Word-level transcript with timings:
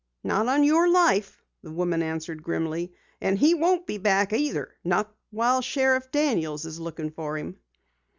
"Not 0.23 0.47
on 0.47 0.63
your 0.63 0.89
life!" 0.89 1.43
the 1.61 1.69
woman 1.71 2.01
answered 2.01 2.41
grimly. 2.41 2.91
"And 3.21 3.37
he 3.37 3.53
won't 3.53 3.85
be 3.85 3.99
back 3.99 4.33
either 4.33 4.75
not 4.83 5.13
while 5.29 5.61
Sheriff 5.61 6.09
Daniels 6.09 6.65
is 6.65 6.79
looking 6.79 7.11
for 7.11 7.37
him." 7.37 7.57